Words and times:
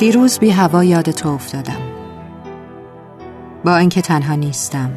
دیروز 0.00 0.38
بی 0.38 0.50
هوا 0.50 0.84
یاد 0.84 1.10
تو 1.10 1.28
افتادم. 1.28 1.80
با 3.64 3.76
اینکه 3.76 4.02
تنها 4.02 4.34
نیستم. 4.34 4.90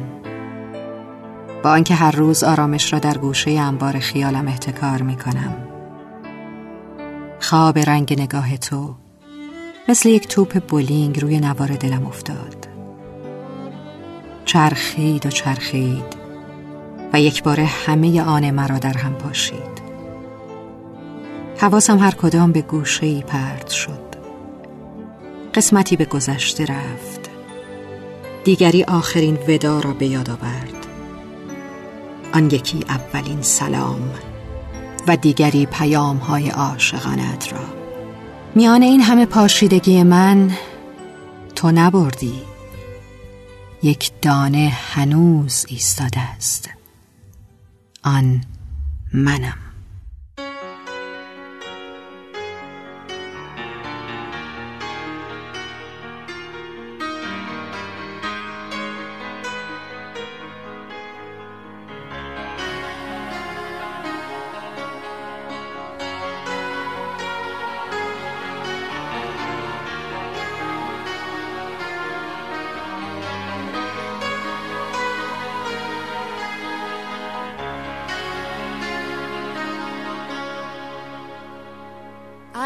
با 1.64 1.74
اینکه 1.74 1.94
هر 1.94 2.10
روز 2.10 2.44
آرامش 2.44 2.92
را 2.92 2.98
در 2.98 3.18
گوشه 3.18 3.50
انبار 3.50 3.98
خیالم 3.98 4.48
احتکار 4.48 5.02
می 5.02 5.16
کنم 5.16 5.54
خواب 7.40 7.78
رنگ 7.78 8.20
نگاه 8.20 8.56
تو 8.56 8.94
مثل 9.88 10.08
یک 10.08 10.28
توپ 10.28 10.62
بولینگ 10.68 11.20
روی 11.20 11.40
نوار 11.40 11.68
دلم 11.68 12.06
افتاد. 12.06 12.68
چرخید 14.44 15.26
و 15.26 15.30
چرخید 15.30 16.16
و 17.12 17.20
یک 17.20 17.42
باره 17.42 17.64
همه 17.64 18.22
آن 18.22 18.50
مرا 18.50 18.78
در 18.78 18.98
هم 18.98 19.14
پاشید. 19.14 19.84
حواسم 21.58 21.98
هر 21.98 22.14
کدام 22.14 22.52
به 22.52 22.62
گوشه 22.62 23.06
ای 23.06 23.22
پرد 23.22 23.68
شد. 23.68 24.13
قسمتی 25.54 25.96
به 25.96 26.04
گذشته 26.04 26.64
رفت. 26.64 27.30
دیگری 28.44 28.84
آخرین 28.84 29.38
ودا 29.48 29.80
را 29.80 29.92
به 29.92 30.06
یاد 30.06 30.30
آورد. 30.30 30.86
آن 32.32 32.46
یکی 32.46 32.84
اولین 32.88 33.42
سلام 33.42 34.10
و 35.08 35.16
دیگری 35.16 35.66
پیام 35.66 36.16
های 36.16 36.50
عاشقانت 36.50 37.52
را. 37.52 37.64
میان 38.54 38.82
این 38.82 39.00
همه 39.00 39.26
پاشیدگی 39.26 40.02
من 40.02 40.50
تو 41.54 41.70
نبردی. 41.70 42.42
یک 43.82 44.10
دانه 44.22 44.72
هنوز 44.92 45.66
ایستاده 45.68 46.20
است. 46.20 46.70
آن 48.04 48.40
منم. 49.12 49.73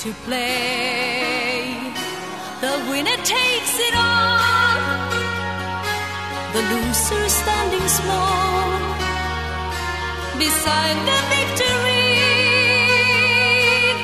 to 0.00 0.12
play. 0.24 1.74
The 2.62 2.74
winner 2.88 3.18
takes 3.22 3.74
it 3.88 3.94
all, 3.94 4.80
the 6.54 6.62
loser 6.72 7.28
standing 7.28 7.86
small 7.98 8.64
beside 10.38 10.98
the 11.10 11.20
victory. 11.36 12.16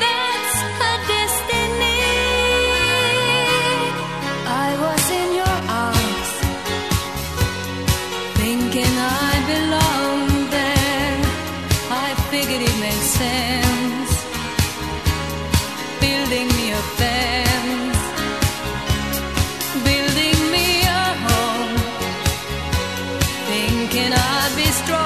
That's 0.05 0.57
her 0.81 0.99
destiny. 1.15 2.03
I 4.67 4.69
was 4.85 5.05
in 5.21 5.29
your 5.41 5.59
arms, 5.87 6.31
thinking 8.41 8.95
I 9.25 9.33
belonged 9.55 10.47
there. 10.59 11.19
I 11.91 12.09
figured 12.31 12.63
it 12.69 12.77
made 12.85 13.05
sense 13.17 13.66
I'd 24.79 25.06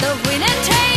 the 0.00 0.28
winner 0.28 0.46
takes 0.64 0.90
it. 0.90 0.95